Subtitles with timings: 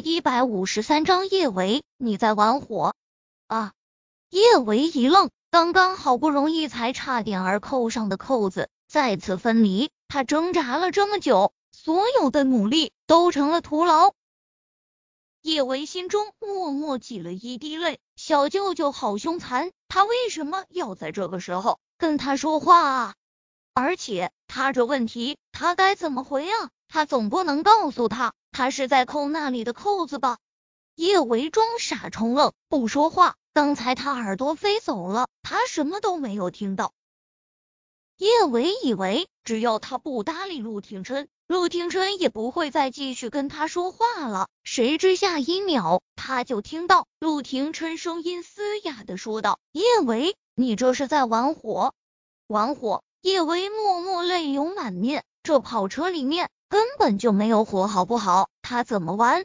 [0.00, 2.94] 一百五十三章叶维，你在玩火
[3.48, 3.72] 啊！
[4.30, 14.14] 叶维一愣，刚刚好不容易才差点儿扣上的扣子再次分离，他挣扎了这么久，所有的努力都成了徒劳。
[15.42, 23.14] 叶维心中默默挤了一滴泪，小舅舅好凶残，他为什么要在这个时候跟他说话啊？
[23.74, 26.70] 而且他这问题，他该怎么回啊？
[26.88, 28.32] 他总不能告诉他。
[28.52, 30.38] 他是在扣那里的扣子吧？
[30.96, 33.36] 叶维装傻充愣，不说话。
[33.52, 36.92] 刚才他耳朵飞走了，他什么都没有听到。
[38.16, 44.48] 叶维以为只要他不搭理陆廷琛，陆廷琛也不会再继续跟他说话了。
[44.62, 51.94] 谁知下一秒，他就听到陆廷琛声音嘶哑的说道：“叶维，你这是在玩火？
[52.46, 56.50] 玩火？”叶维默默泪流满面，这跑车里面。
[56.68, 58.48] 根本就没有火，好不好？
[58.62, 59.44] 他怎么玩？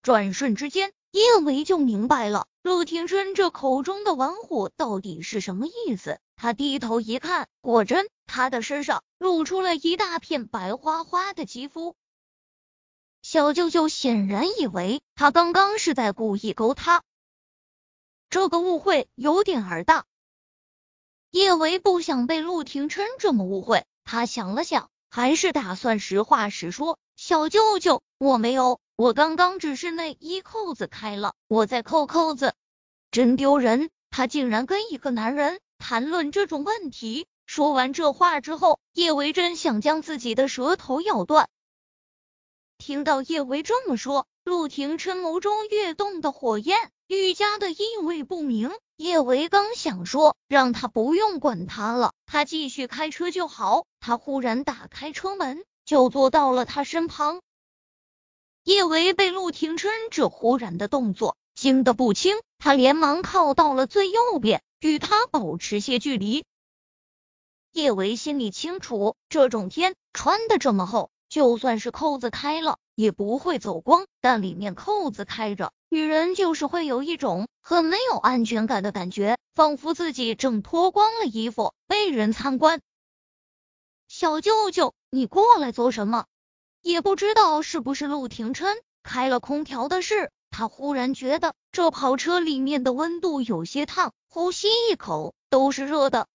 [0.00, 6.18] 转瞬之间，叶维就明白了陆廷琛这口中的玩火到底是什么意思。
[6.36, 11.94] 他低头一看，果真，他的身上露出了一大片白花花的肌肤。
[13.20, 17.02] 小舅舅显然以为他刚刚是在故意勾他，
[18.30, 20.06] 这个误会有点儿大。
[21.34, 24.88] 叶维不想被陆廷琛这么误会，他想了想。
[25.10, 32.54] 还是打算实话实说，小舅舅，我没有，我刚刚只是内衣扣子开了，我在扣扣子，
[33.10, 33.90] 真丢人！
[34.10, 37.26] 他竟然跟一个男人谈论这种问题。
[37.46, 41.48] 说完这话之后，叶维真想将自己的舌头咬断。
[42.78, 48.70] 听到叶维这么说，陆廷琛眸中跃动的火焰愈加的意味不明。
[48.96, 53.86] 叶维刚想说让他不用管他了，他继续开车就好。
[53.98, 57.40] 他忽然打开车门，就坐到了他身旁。
[58.62, 66.44] 叶维被陆廷琛这忽然的动作惊得不轻，他连忙靠到了最右边，与他保持些距离。
[67.72, 75.72] 叶维心里清楚，这种天穿的这么厚，就算是扣子开了也不会走光，但里面扣子开着。
[75.94, 82.80] 女人就是会有一种很没有安全感的感觉，仿佛自己正脱光了衣服被人参观。
[84.08, 86.24] 小舅舅，你过来做什么？
[86.82, 96.26] 也不知道是不是陆廷琛开了空调的事，他忽然觉得这跑车里面的温度有些烫，呼吸一口都是热的。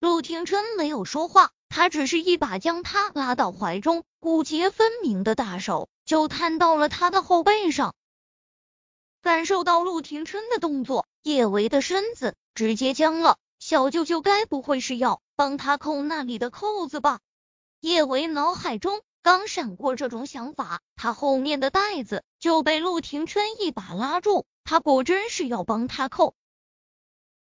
[0.00, 7.94] 陆廷琛没有说话，他只是一把将他拉到怀中，骨节分明的大手就探到了他的后背上。
[9.22, 13.38] 感受到陆廷琛的动作，叶维的身子直接僵了。
[13.60, 17.20] 小舅舅该不会是要帮他扣那里的扣子吧？
[17.80, 24.44] 叶维脑海中刚闪过这种想法，他后面的袋子就被陆廷琛一把拉住。
[24.64, 26.34] 他果真是要帮他扣。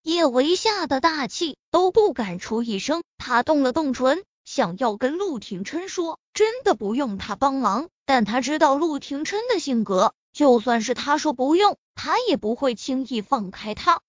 [0.02, 7.88] 叶维吓得大气都不敢出一声，他动了动唇，想要跟陆廷琛说，真的不用他帮忙。
[8.06, 10.14] 但他知道陆廷琛的性格。
[10.34, 14.02] 就算是他说不用，他也不会轻易放开他。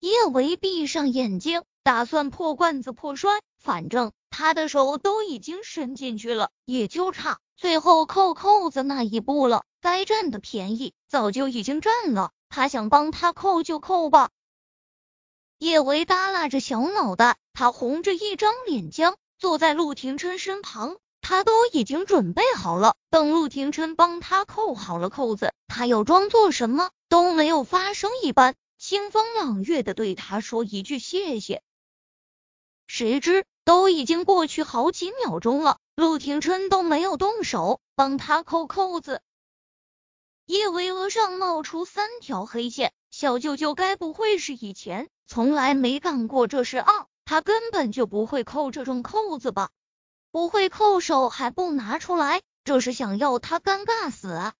[0.00, 9.64] 叶维闭上眼睛，打算破罐子破摔，反正他的手都已经伸进去了，也就差最后扣扣子那一步了。
[9.80, 14.30] 该占的便宜早就已经占了，他想帮他扣就扣吧。
[15.58, 20.96] 叶维耷拉着小脑袋，他红着一张脸僵，坐在陆廷琛身旁。
[21.26, 31.62] 他都已经准备好了，等陆廷琛帮他扣好了扣子，他又装作什么都没有发生一般，清风朗月的对他说一句谢谢。
[32.86, 39.22] 谁知都已经过去好几秒钟了，陆廷琛都没有动手帮他扣扣子。
[40.44, 47.06] 叶维额上冒出三条黑线，小舅舅该不会是以前从来没干过这事啊？
[47.24, 49.70] 他根本就不会扣这种扣子吧？
[50.34, 54.54] 不会扣手还不拿出来，这是想要他尴尬死啊！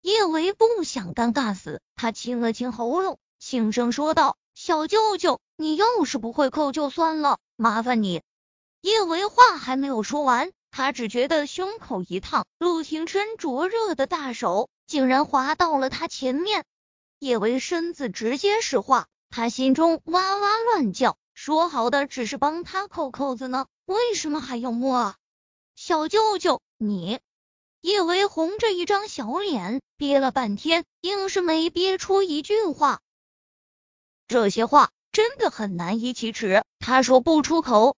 [0.00, 8.22] 叶维不想尴尬死，他清了清喉咙，轻声说道：“小舅舅，你要是不会扣就算了，麻烦你。”
[8.82, 16.64] 叶维话还没有说完，他只觉得胸口一烫，陆廷琛灼热的大手竟然滑到了他前面，
[17.20, 21.16] 叶维身子直接石化，他心中哇哇乱叫。
[21.34, 25.16] 说好的只是帮他扣扣子呢，为什么还要摸啊？
[25.74, 27.20] 小舅舅，你
[27.80, 33.00] 叶维红着一张小脸，憋了半天，硬是没憋出一句话。
[34.28, 37.96] 这些话真的很难以启齿，他说不出口。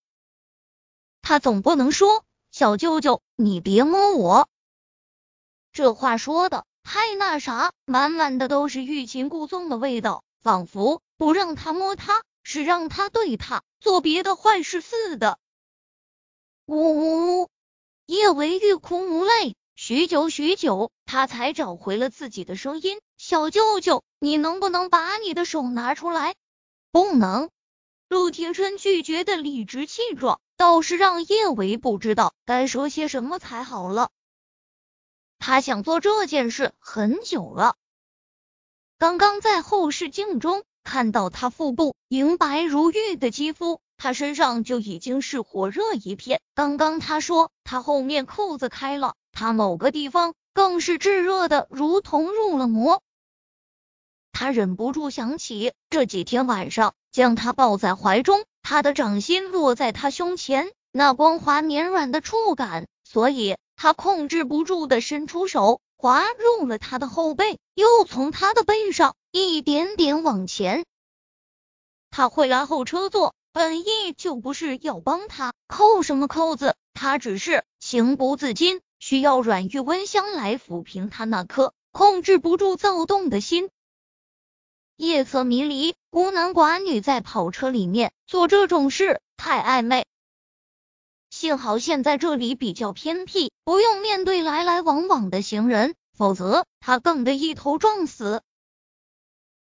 [1.23, 4.49] 他总不能说小舅舅，你别摸我。
[5.73, 15.39] 这话说的太那啥，满满的都是欲擒故纵的味道，仿佛不让他摸他，是让他对他做别的坏事似的。
[16.67, 17.51] 呜呜呜！
[18.07, 26.35] 叶维欲哭无泪，许久许久，他才找回了自己的声音：“小舅舅，你能不能把你的手拿出来？”
[26.91, 27.51] 不能。
[28.09, 34.11] 陆廷琛拒绝的理直气壮，倒是让叶维不知道该说些什么才好了。
[35.39, 37.77] 他想做这件事很久了。
[38.97, 46.43] 刚刚在后视镜中看到他腹部莹白如玉的肌肤，他身上就已经是火热一片。
[46.55, 53.01] 刚刚他说他后面扣子开了，他某个地方更是炙热的如同入了魔。
[54.31, 56.93] 他忍不住想起这几天晚上。
[57.13, 70.85] 将他抱在怀中，他的掌心落在他胸前，那光滑绵软的触感，所以他控制不住的伸出手，滑入了他的后背，又从他的背上一点点往前。
[72.11, 83.71] 他会拉后车座，本意就不是要帮他扣什么扣子，他只是情不自禁，需要软玉温香来抚平他那颗控制不住躁动的心。
[84.97, 90.05] 夜色迷离，孤男寡女在跑车里面做这种事，太暧昧。
[91.31, 98.43] 幸好现在这里比较偏僻，不用面对来来往往的行人，否则他更得一头撞死。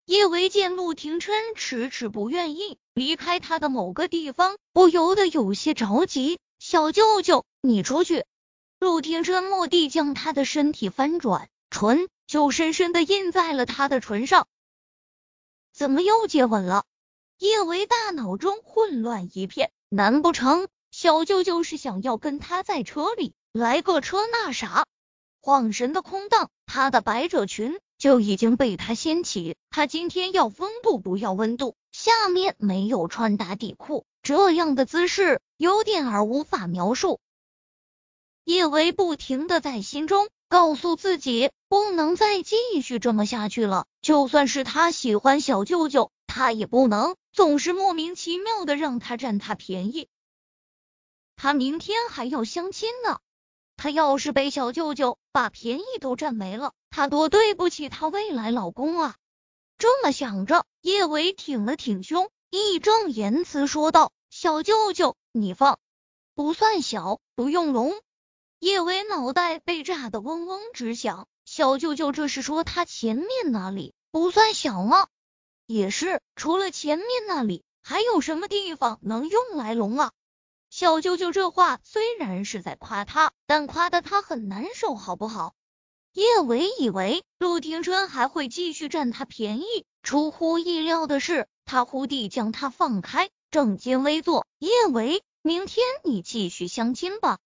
[0.07, 6.39] 叶维见陆廷琛迟迟不愿意离开他的某个地方，不由得有些着急。
[6.59, 8.25] 小舅舅，你出去。
[8.79, 14.47] 陆廷琛蓦地将他的身体翻转，唇就深深的印在了他的唇上。
[15.73, 16.85] 怎么又接吻了？
[17.39, 24.85] 叶维大脑中混乱一片，难不成小舅舅是想要跟他在车里来个车那啥？
[25.41, 29.57] 晃神的空档，他的百褶裙就已经被他掀起。
[29.71, 37.21] 他今天要风度不要温度，下面没有穿打底裤，这样的姿势有点儿无法描述。
[38.45, 40.29] 叶维不停的在心中。
[40.49, 43.87] 告诉自己不能再继续这么下去了。
[44.03, 50.09] 就算是他喜欢小舅舅，他也不能总是莫名其妙的让他占他便宜。
[51.37, 53.21] 他明天还要相亲呢，
[53.79, 59.17] 他要是被小舅舅把便宜都占没了，他多对不起他未来老公啊！
[59.79, 65.79] 这么想着，叶伟挺了挺胸，义正言辞说道：“小舅舅，你放，
[66.35, 67.95] 不算小，不用龙。”
[68.59, 75.07] 叶维脑袋被炸得嗡嗡直响，小舅舅这是说他前面那里不算小吗？
[75.67, 80.11] 也是，除了前面那里，还有什么地方能用来龙啊？
[80.69, 85.55] 小舅舅这话虽然是在夸他，但夸的他很难受，好不好？
[86.15, 89.65] 叶维以为陆廷琛还会继续占他便宜，
[90.03, 94.47] 出乎意料的是，他忽地将他放开，正襟危坐。
[94.59, 97.39] 叶维，明天你继续相亲吧。